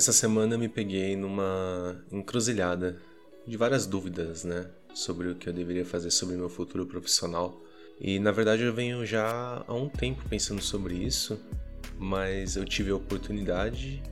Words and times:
Essa 0.00 0.14
semana 0.14 0.54
eu 0.54 0.58
me 0.58 0.66
peguei 0.66 1.14
numa 1.14 2.02
encruzilhada 2.10 2.96
de 3.46 3.54
várias 3.58 3.84
dúvidas, 3.84 4.44
né, 4.44 4.66
sobre 4.94 5.28
o 5.28 5.34
que 5.34 5.46
eu 5.46 5.52
deveria 5.52 5.84
fazer 5.84 6.10
sobre 6.10 6.36
meu 6.36 6.48
futuro 6.48 6.86
profissional. 6.86 7.62
E 8.00 8.18
na 8.18 8.30
verdade 8.30 8.62
eu 8.62 8.72
venho 8.72 9.04
já 9.04 9.62
há 9.68 9.74
um 9.74 9.90
tempo 9.90 10.26
pensando 10.26 10.62
sobre 10.62 10.94
isso, 10.94 11.38
mas 11.98 12.56
eu 12.56 12.64
tive 12.64 12.90
a 12.90 12.96
oportunidade, 12.96 14.02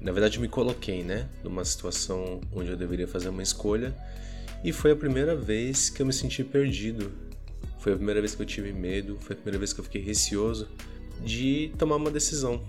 na 0.00 0.10
verdade 0.10 0.40
me 0.40 0.48
coloquei, 0.48 1.04
né, 1.04 1.28
numa 1.44 1.64
situação 1.64 2.40
onde 2.52 2.72
eu 2.72 2.76
deveria 2.76 3.06
fazer 3.06 3.28
uma 3.28 3.44
escolha, 3.44 3.96
e 4.64 4.72
foi 4.72 4.90
a 4.90 4.96
primeira 4.96 5.36
vez 5.36 5.88
que 5.88 6.02
eu 6.02 6.06
me 6.06 6.12
senti 6.12 6.42
perdido. 6.42 7.12
Foi 7.78 7.92
a 7.92 7.96
primeira 7.96 8.20
vez 8.20 8.34
que 8.34 8.42
eu 8.42 8.46
tive 8.46 8.72
medo, 8.72 9.18
foi 9.20 9.34
a 9.34 9.36
primeira 9.36 9.58
vez 9.60 9.72
que 9.72 9.78
eu 9.78 9.84
fiquei 9.84 10.02
receoso 10.02 10.68
de 11.24 11.72
tomar 11.78 11.94
uma 11.94 12.10
decisão. 12.10 12.60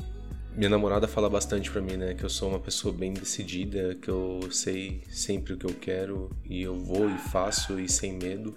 Minha 0.57 0.71
namorada 0.71 1.07
fala 1.07 1.29
bastante 1.29 1.69
para 1.69 1.79
mim, 1.79 1.97
né, 1.97 2.15
que 2.15 2.23
eu 2.23 2.29
sou 2.31 2.49
uma 2.49 2.59
pessoa 2.59 2.91
bem 2.91 3.13
decidida, 3.13 3.93
que 3.93 4.09
eu 4.09 4.39
sei 4.49 5.03
sempre 5.07 5.53
o 5.53 5.57
que 5.57 5.67
eu 5.67 5.73
quero 5.75 6.31
e 6.43 6.63
eu 6.63 6.75
vou 6.75 7.07
e 7.07 7.17
faço 7.29 7.79
e 7.79 7.87
sem 7.87 8.13
medo. 8.13 8.55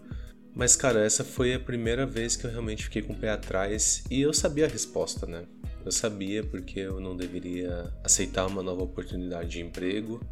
Mas 0.57 0.75
cara, 0.75 1.05
essa 1.05 1.23
foi 1.23 1.53
a 1.53 1.61
primeira 1.61 2.07
vez 2.07 2.37
que 2.37 2.47
eu 2.47 2.51
realmente 2.51 2.85
fiquei 2.85 3.03
com 3.03 3.13
o 3.13 3.17
pé 3.17 3.29
atrás 3.29 4.03
e 4.11 4.19
eu 4.23 4.33
sabia 4.33 4.65
a 4.65 4.69
resposta, 4.69 5.27
né? 5.27 5.45
Eu 5.85 5.93
sabia 5.93 6.43
porque 6.43 6.81
eu 6.81 7.01
não 7.01 7.15
deveria 7.15 7.93
aceitar 8.03 8.47
uma 8.47 8.63
nova 8.63 8.83
oportunidade 8.83 9.51
de 9.51 9.61
emprego. 9.61 10.23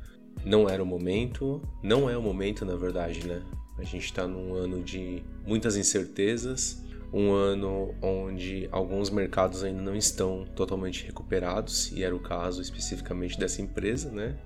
Não 0.47 0.71
era 0.71 0.83
o 0.83 0.87
momento, 0.87 1.61
não 1.83 2.09
é 2.09 2.17
o 2.17 2.23
momento 2.23 2.65
na 2.65 2.77
verdade, 2.77 3.27
né? 3.27 3.43
A 3.77 3.85
gente 3.85 4.07
está 4.07 4.27
num 4.27 4.55
ano 4.55 4.83
de 4.83 5.23
muitas 5.47 5.77
incertezas, 5.77 6.83
um 7.13 7.33
ano 7.33 7.95
onde 8.03 8.69
alguns 8.71 9.11
mercados 9.11 9.65
ainda 9.65 9.81
não 9.81 9.97
estão 9.97 10.45
totalmente 10.55 11.05
recuperados, 11.05 11.91
e 11.93 12.03
era 12.03 12.15
o 12.15 12.21
caso 12.21 12.61
especificamente 12.61 13.39
dessa 13.39 13.63
empresa, 13.63 14.11
né? 14.11 14.37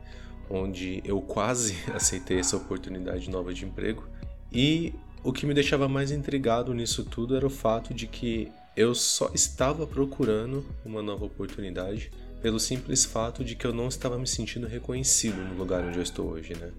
Onde 0.48 1.02
eu 1.04 1.20
quase 1.20 1.76
aceitei 1.92 2.38
essa 2.38 2.56
oportunidade 2.56 3.30
nova 3.30 3.52
de 3.52 3.64
emprego. 3.64 4.04
E 4.52 4.94
o 5.24 5.32
que 5.32 5.46
me 5.46 5.54
deixava 5.54 5.88
mais 5.88 6.10
intrigado 6.10 6.74
nisso 6.74 7.04
tudo 7.04 7.36
era 7.36 7.46
o 7.46 7.50
fato 7.50 7.94
de 7.94 8.06
que 8.06 8.50
eu 8.76 8.94
só 8.94 9.30
estava 9.34 9.86
procurando 9.86 10.64
uma 10.84 11.02
nova 11.02 11.24
oportunidade 11.24 12.10
pelo 12.40 12.58
simples 12.58 13.04
fato 13.04 13.44
de 13.44 13.54
que 13.54 13.66
eu 13.66 13.72
não 13.72 13.88
estava 13.88 14.18
me 14.18 14.26
sentindo 14.26 14.66
reconhecido 14.66 15.36
no 15.36 15.54
lugar 15.54 15.84
onde 15.84 15.98
eu 15.98 16.02
estou 16.02 16.30
hoje, 16.30 16.54
né? 16.54 16.72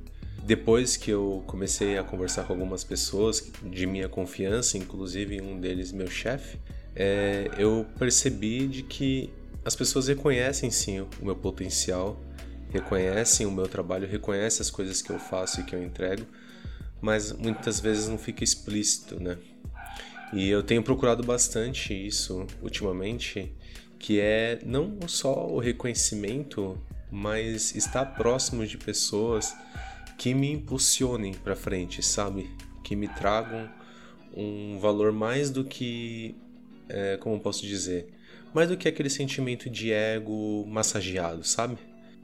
Depois 0.46 0.98
que 0.98 1.10
eu 1.10 1.42
comecei 1.48 1.98
a 1.98 2.04
conversar 2.04 2.44
com 2.44 2.52
algumas 2.52 2.84
pessoas 2.84 3.50
de 3.64 3.88
minha 3.88 4.10
confiança, 4.10 4.78
inclusive 4.78 5.42
um 5.42 5.58
deles 5.58 5.94
meu 5.94 6.08
chefe, 6.08 6.60
é, 6.94 7.50
eu 7.58 7.86
percebi 7.98 8.68
de 8.68 8.84
que 8.84 9.32
as 9.64 9.74
pessoas 9.74 10.10
reconhecem 10.10 10.70
sim 10.70 11.00
o 11.00 11.08
meu 11.22 11.36
potencial, 11.36 12.22
reconhecem 12.70 13.46
o 13.46 13.52
meu 13.52 13.70
trabalho, 13.70 14.06
reconhecem 14.06 14.62
as 14.62 14.70
coisas 14.70 15.02
que 15.02 15.12
eu 15.12 15.18
faço 15.18 15.62
e 15.62 15.64
que 15.64 15.74
eu 15.74 15.82
entrego, 15.82 16.26
mas 17.00 17.32
muitas 17.32 17.80
vezes 17.80 18.10
não 18.10 18.18
fica 18.18 18.44
explícito, 18.44 19.24
né? 19.24 19.38
E 20.34 20.50
eu 20.50 20.62
tenho 20.62 20.84
procurado 20.84 21.24
bastante 21.24 21.94
isso 21.94 22.46
ultimamente, 22.62 23.56
que 23.98 24.20
é 24.20 24.60
não 24.66 24.98
só 25.08 25.48
o 25.48 25.60
reconhecimento, 25.60 26.78
mas 27.10 27.74
estar 27.76 28.04
próximo 28.18 28.68
de 28.68 28.78
pessoas 28.78 29.56
que 30.24 30.34
me 30.34 30.54
impulsionem 30.54 31.34
para 31.34 31.54
frente, 31.54 32.02
sabe? 32.02 32.50
Que 32.82 32.96
me 32.96 33.10
tragam 33.10 33.70
um 34.34 34.80
valor 34.80 35.12
mais 35.12 35.50
do 35.50 35.66
que, 35.66 36.34
é, 36.88 37.18
como 37.18 37.38
posso 37.42 37.68
dizer, 37.68 38.08
mais 38.54 38.70
do 38.70 38.78
que 38.78 38.88
aquele 38.88 39.10
sentimento 39.10 39.70
de 39.70 39.92
ego 39.92 40.66
massageado, 40.66 41.44
sabe? 41.44 41.78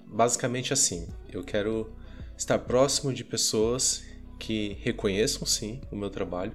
Basicamente 0.08 0.72
assim, 0.72 1.10
eu 1.30 1.44
quero 1.44 1.94
estar 2.38 2.58
próximo 2.60 3.14
de 3.14 3.26
pessoas 3.26 4.02
que 4.40 4.78
reconheçam 4.80 5.46
sim 5.46 5.82
o 5.92 5.96
meu 5.98 6.10
trabalho, 6.10 6.54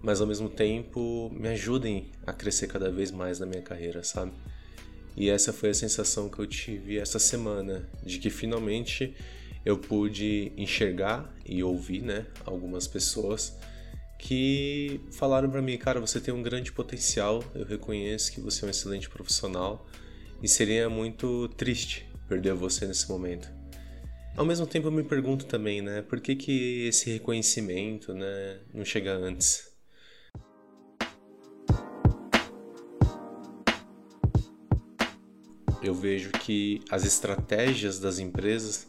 mas 0.00 0.20
ao 0.20 0.28
mesmo 0.28 0.48
tempo 0.48 1.28
me 1.34 1.48
ajudem 1.48 2.12
a 2.24 2.32
crescer 2.32 2.68
cada 2.68 2.88
vez 2.88 3.10
mais 3.10 3.40
na 3.40 3.46
minha 3.46 3.62
carreira, 3.62 4.04
sabe? 4.04 4.30
E 5.16 5.28
essa 5.28 5.52
foi 5.52 5.70
a 5.70 5.74
sensação 5.74 6.28
que 6.28 6.38
eu 6.38 6.46
tive 6.46 6.98
essa 6.98 7.18
semana, 7.18 7.84
de 8.04 8.20
que 8.20 8.30
finalmente 8.30 9.12
eu 9.64 9.78
pude 9.78 10.52
enxergar 10.56 11.32
e 11.46 11.62
ouvir, 11.62 12.02
né, 12.02 12.26
algumas 12.44 12.86
pessoas 12.86 13.56
que 14.18 15.00
falaram 15.12 15.50
para 15.50 15.60
mim, 15.60 15.76
cara, 15.76 16.00
você 16.00 16.20
tem 16.20 16.32
um 16.32 16.42
grande 16.42 16.72
potencial, 16.72 17.42
eu 17.54 17.64
reconheço 17.64 18.32
que 18.32 18.40
você 18.40 18.64
é 18.64 18.68
um 18.68 18.70
excelente 18.70 19.08
profissional 19.08 19.86
e 20.42 20.48
seria 20.48 20.88
muito 20.88 21.48
triste 21.56 22.08
perder 22.28 22.54
você 22.54 22.86
nesse 22.86 23.08
momento. 23.08 23.50
Ao 24.36 24.44
mesmo 24.44 24.66
tempo 24.66 24.88
eu 24.88 24.92
me 24.92 25.04
pergunto 25.04 25.46
também, 25.46 25.80
né, 25.80 26.02
por 26.02 26.20
que 26.20 26.34
que 26.34 26.86
esse 26.86 27.10
reconhecimento, 27.10 28.12
né, 28.12 28.60
não 28.72 28.84
chega 28.84 29.12
antes? 29.12 29.72
Eu 35.82 35.94
vejo 35.94 36.30
que 36.30 36.80
as 36.90 37.04
estratégias 37.04 38.00
das 38.00 38.18
empresas 38.18 38.88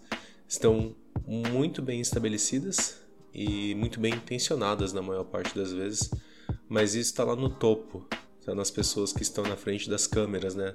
estão 0.55 0.95
muito 1.27 1.81
bem 1.81 1.99
estabelecidas 1.99 3.01
e 3.33 3.75
muito 3.75 3.99
bem 3.99 4.13
intencionadas 4.13 4.93
na 4.93 5.01
maior 5.01 5.25
parte 5.25 5.53
das 5.55 5.71
vezes, 5.71 6.09
mas 6.69 6.95
isso 6.95 7.11
está 7.11 7.23
lá 7.23 7.35
no 7.35 7.49
topo, 7.49 8.07
está 8.39 8.55
nas 8.55 8.71
pessoas 8.71 9.11
que 9.11 9.21
estão 9.21 9.43
na 9.43 9.57
frente 9.57 9.89
das 9.89 10.07
câmeras, 10.07 10.55
né? 10.55 10.73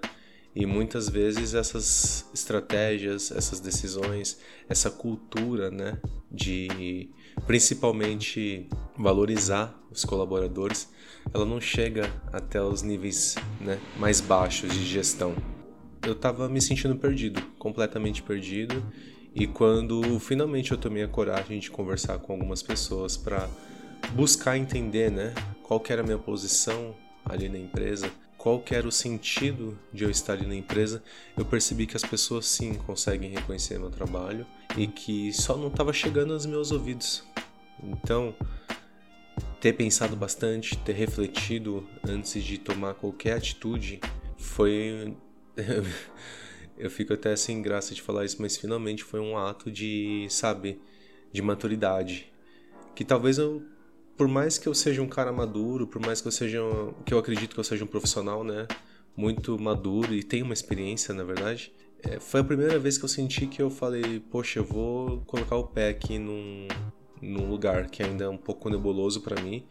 E 0.55 0.67
muitas 0.67 1.09
vezes 1.09 1.55
essas 1.55 2.29
estratégias, 2.35 3.31
essas 3.31 3.61
decisões, 3.61 4.39
essa 4.69 4.91
cultura, 4.91 5.71
né, 5.71 6.01
de 6.31 7.09
principalmente 7.47 8.69
valorizar 8.99 9.81
os 9.93 10.05
colaboradores, 10.05 10.89
ela 11.33 11.47
não 11.47 11.61
chega 11.61 12.13
até 12.33 12.61
os 12.61 12.83
níveis 12.83 13.37
né, 13.61 13.79
mais 13.97 14.21
baixos 14.21 14.73
de 14.73 14.85
gestão. 14.85 15.37
Eu 16.05 16.15
estava 16.15 16.49
me 16.49 16.61
sentindo 16.61 16.97
perdido, 16.97 17.41
completamente 17.57 18.21
perdido, 18.21 18.83
e 19.35 19.47
quando 19.47 20.19
finalmente 20.19 20.73
eu 20.73 20.79
tomei 20.79 21.03
a 21.03 21.09
coragem 21.09 21.59
de 21.59 21.71
conversar 21.71 22.19
com 22.19 22.33
algumas 22.33 22.63
pessoas 22.63 23.17
para 23.17 23.49
buscar 24.13 24.57
entender, 24.57 25.11
né, 25.11 25.35
qual 25.63 25.83
era 25.89 26.03
a 26.03 26.05
minha 26.05 26.19
posição 26.19 26.95
ali 27.25 27.49
na 27.49 27.59
empresa, 27.59 28.11
qual 28.37 28.63
era 28.71 28.89
o 28.89 28.93
sentido 28.93 29.79
de 29.93 30.05
eu 30.05 30.11
estar 30.11 30.33
ali 30.33 30.47
na 30.47 30.55
empresa, 30.55 31.03
eu 31.37 31.45
percebi 31.45 31.87
que 31.87 31.97
as 31.97 32.03
pessoas 32.03 32.47
sim 32.47 32.75
conseguem 32.75 33.31
reconhecer 33.31 33.79
meu 33.79 33.91
trabalho 33.91 34.47
e 34.77 34.87
que 34.87 35.33
só 35.33 35.57
não 35.57 35.69
estava 35.69 35.93
chegando 35.93 36.33
aos 36.33 36.47
meus 36.47 36.73
ouvidos. 36.73 37.23
Então, 37.83 38.35
ter 39.61 39.75
pensado 39.75 40.17
bastante, 40.17 40.77
ter 40.79 40.95
refletido 40.95 41.87
antes 42.03 42.43
de 42.43 42.57
tomar 42.57 42.95
qualquer 42.95 43.35
atitude 43.35 44.01
foi 44.39 45.15
eu 46.81 46.91
fico 46.91 47.13
até 47.13 47.35
sem 47.37 47.61
graça 47.63 47.95
de 47.95 48.03
falar 48.03 48.25
isso, 48.25 48.37
mas 48.41 48.57
finalmente 48.57 49.05
foi 49.05 49.21
um 49.21 49.37
ato 49.37 49.71
de, 49.71 50.27
sabe, 50.31 50.81
de 51.33 51.43
maturidade. 51.43 52.33
Que 52.95 53.05
talvez 53.05 53.39
eu, 53.39 53.63
por 54.17 54.29
mais 54.29 54.59
que 54.59 54.69
eu 54.69 54.75
seja 54.75 55.03
um 55.03 55.09
cara 55.09 55.33
maduro, 55.33 55.87
por 55.87 56.05
mais 56.05 56.21
que 56.21 56.29
eu 56.29 56.33
seja, 56.33 56.61
que 57.05 57.15
eu 57.15 57.19
acredito 57.19 57.55
que 57.55 57.61
eu 57.61 57.65
seja 57.65 57.85
um 57.85 57.89
profissional, 57.89 58.43
né, 58.43 58.67
muito 59.17 59.59
maduro 59.59 60.15
e 60.15 60.23
tenho 60.23 60.45
uma 60.45 60.55
experiência, 60.55 61.15
na 61.15 61.25
verdade, 61.25 61.73
é, 62.03 62.19
foi 62.19 62.41
a 62.41 62.45
primeira 62.45 62.79
vez 62.79 62.97
que 62.97 63.05
eu 63.05 63.09
senti 63.09 63.47
que 63.47 63.61
eu 63.61 63.71
falei, 63.71 64.21
poxa, 64.31 64.59
eu 64.59 64.65
vou 64.65 65.21
colocar 65.27 65.57
o 65.57 65.65
pé 65.65 65.91
aqui 65.91 66.19
num, 66.19 66.67
num 67.21 67.49
lugar 67.49 67.91
que 67.91 68.03
ainda 68.03 68.25
é 68.25 68.29
um 68.29 68.37
pouco 68.37 68.71
nebuloso 68.71 69.21
para 69.21 69.41
mim, 69.41 69.65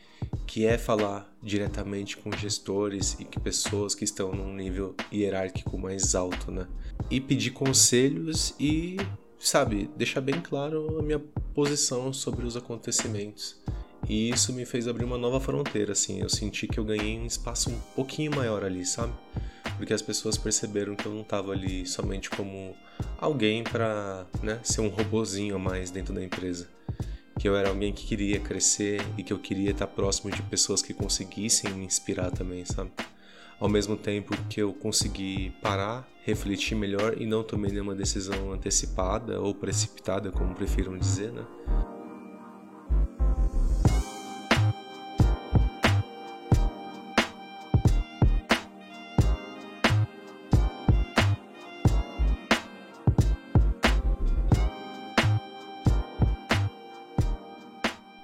que 0.46 0.66
é 0.66 0.78
falar 0.78 1.32
diretamente 1.42 2.18
com 2.18 2.32
gestores 2.32 3.18
e 3.20 3.26
que 3.26 3.40
pessoas 3.40 3.96
que 3.96 4.04
estão 4.04 4.32
num 4.32 4.54
nível 4.54 4.96
hierárquico 5.12 5.78
mais 5.78 6.14
alto, 6.14 6.52
né? 6.52 6.68
E 7.10 7.20
pedir 7.20 7.52
conselhos 7.52 8.54
e, 8.60 8.98
sabe, 9.40 9.90
deixar 9.98 10.22
bem 10.22 10.40
claro 10.42 11.00
a 11.00 11.02
minha 11.02 11.20
posição 11.54 12.14
sobre 12.14 12.46
os 12.46 12.56
acontecimentos. 12.56 13.60
E 14.08 14.30
isso 14.30 14.54
me 14.54 14.66
fez 14.66 14.88
abrir 14.88 15.06
uma 15.06 15.18
nova 15.18 15.40
fronteira, 15.40 15.92
assim. 15.94 16.22
Eu 16.22 16.30
senti 16.30 16.68
que 16.68 16.80
eu 16.80 16.86
ganhei 16.86 17.18
um 17.18 17.26
espaço 17.26 17.70
um 17.70 17.80
pouquinho 17.96 18.36
maior 18.36 18.64
ali, 18.64 18.86
sabe? 18.86 19.14
Porque 19.78 19.94
as 19.94 20.02
pessoas 20.02 20.38
perceberam 20.38 20.96
que 20.96 21.06
eu 21.06 21.14
não 21.14 21.22
estava 21.22 21.52
ali 21.52 21.86
somente 21.86 22.30
como 22.30 22.76
alguém 23.18 23.64
para, 23.64 24.26
né, 24.42 24.60
ser 24.64 24.82
um 24.82 24.90
robozinho 24.90 25.56
a 25.56 25.60
mais 25.60 25.90
dentro 25.92 26.14
da 26.14 26.24
empresa 26.24 26.68
que 27.40 27.48
eu 27.48 27.56
era 27.56 27.70
alguém 27.70 27.94
que 27.94 28.06
queria 28.06 28.38
crescer 28.38 29.02
e 29.18 29.24
que 29.24 29.32
eu 29.32 29.40
queria 29.40 29.72
estar 29.72 29.88
próximo 29.88 30.30
de 30.30 30.42
pessoas 30.44 30.82
que 30.82 30.94
conseguissem 30.94 31.72
me 31.72 31.86
inspirar 31.86 32.30
também, 32.32 32.66
sabe? 32.66 32.92
ao 33.60 33.68
mesmo 33.68 33.98
tempo 33.98 34.36
que 34.50 34.62
eu 34.62 34.74
consegui 34.74 35.52
parar, 35.62 36.08
refletir 36.24 36.76
melhor 36.76 37.22
e 37.22 37.26
não 37.26 37.44
tomei 37.44 37.72
nenhuma 37.72 37.94
decisão 37.94 38.54
antecipada 38.54 39.42
ou 39.42 39.54
precipitada, 39.54 40.32
como 40.32 40.56
prefiram 40.56 40.98
dizer, 40.98 41.32
né? 41.32 41.46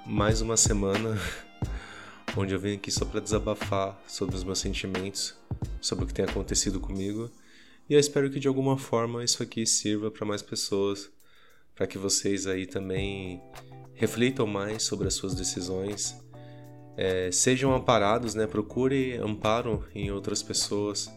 Mais 0.06 0.40
uma 0.40 0.56
semana 0.56 1.18
onde 2.36 2.54
eu 2.54 2.60
venho 2.60 2.76
aqui 2.76 2.90
só 2.90 3.04
para 3.04 3.20
desabafar 3.20 3.98
sobre 4.06 4.36
os 4.36 4.44
meus 4.44 4.58
sentimentos, 4.58 5.34
sobre 5.80 6.04
o 6.04 6.06
que 6.06 6.14
tem 6.14 6.24
acontecido 6.24 6.78
comigo. 6.78 7.30
E 7.88 7.94
eu 7.94 8.00
espero 8.00 8.30
que 8.30 8.38
de 8.38 8.48
alguma 8.48 8.76
forma 8.76 9.24
isso 9.24 9.42
aqui 9.42 9.64
sirva 9.64 10.10
para 10.10 10.26
mais 10.26 10.42
pessoas, 10.42 11.10
para 11.74 11.86
que 11.86 11.96
vocês 11.96 12.46
aí 12.46 12.66
também 12.66 13.40
reflitam 13.94 14.46
mais 14.46 14.82
sobre 14.82 15.08
as 15.08 15.14
suas 15.14 15.34
decisões, 15.34 16.16
é, 16.96 17.30
sejam 17.30 17.74
amparados, 17.74 18.34
né? 18.34 18.46
Procure 18.46 19.16
amparo 19.16 19.86
em 19.94 20.10
outras 20.10 20.42
pessoas, 20.42 21.10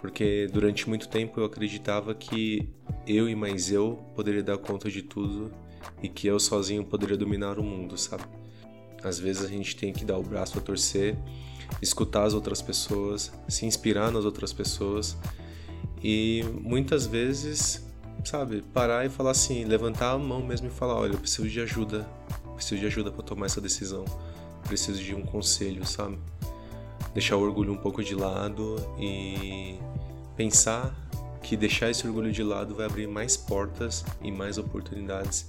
porque 0.00 0.48
durante 0.52 0.88
muito 0.88 1.08
tempo 1.08 1.40
eu 1.40 1.44
acreditava 1.44 2.14
que 2.14 2.68
eu 3.06 3.28
e 3.28 3.34
mais 3.34 3.70
eu 3.70 3.96
poderia 4.14 4.42
dar 4.42 4.58
conta 4.58 4.90
de 4.90 5.02
tudo 5.02 5.52
e 6.02 6.08
que 6.08 6.26
eu 6.26 6.38
sozinho 6.40 6.84
poderia 6.84 7.16
dominar 7.16 7.58
o 7.58 7.62
mundo, 7.62 7.96
sabe? 7.98 8.41
Às 9.02 9.18
vezes 9.18 9.44
a 9.44 9.48
gente 9.48 9.76
tem 9.76 9.92
que 9.92 10.04
dar 10.04 10.18
o 10.18 10.22
braço 10.22 10.58
a 10.58 10.60
torcer, 10.60 11.16
escutar 11.80 12.24
as 12.24 12.34
outras 12.34 12.60
pessoas, 12.62 13.32
se 13.48 13.66
inspirar 13.66 14.10
nas 14.10 14.24
outras 14.24 14.52
pessoas 14.52 15.16
e 16.02 16.44
muitas 16.60 17.06
vezes, 17.06 17.86
sabe, 18.24 18.62
parar 18.72 19.06
e 19.06 19.08
falar 19.08 19.30
assim, 19.30 19.64
levantar 19.64 20.12
a 20.12 20.18
mão 20.18 20.42
mesmo 20.42 20.66
e 20.66 20.70
falar: 20.70 20.96
olha, 20.96 21.12
eu 21.12 21.18
preciso 21.18 21.48
de 21.48 21.60
ajuda, 21.60 22.06
preciso 22.54 22.80
de 22.80 22.86
ajuda 22.86 23.12
para 23.12 23.22
tomar 23.22 23.46
essa 23.46 23.60
decisão, 23.60 24.04
preciso 24.66 25.02
de 25.02 25.14
um 25.14 25.22
conselho, 25.22 25.86
sabe? 25.86 26.18
Deixar 27.14 27.36
o 27.36 27.42
orgulho 27.42 27.72
um 27.72 27.76
pouco 27.76 28.02
de 28.02 28.14
lado 28.14 28.76
e 28.98 29.78
pensar 30.36 30.94
que 31.42 31.56
deixar 31.56 31.90
esse 31.90 32.06
orgulho 32.06 32.32
de 32.32 32.42
lado 32.42 32.74
vai 32.74 32.86
abrir 32.86 33.06
mais 33.06 33.36
portas 33.36 34.04
e 34.22 34.30
mais 34.30 34.58
oportunidades 34.58 35.46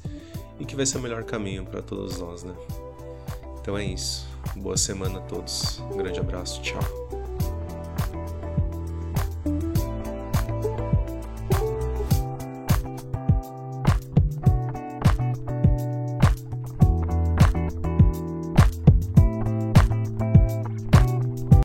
e 0.59 0.65
que 0.65 0.75
vai 0.75 0.85
ser 0.85 0.97
o 0.97 1.01
melhor 1.01 1.23
caminho 1.23 1.65
para 1.65 1.81
todos 1.81 2.19
nós, 2.19 2.43
né? 2.43 2.53
Então 3.63 3.77
é 3.77 3.85
isso. 3.85 4.27
Boa 4.57 4.75
semana 4.75 5.19
a 5.19 5.21
todos. 5.21 5.79
Um 5.79 5.97
grande 5.97 6.19
abraço. 6.19 6.61
Tchau. 6.61 7.02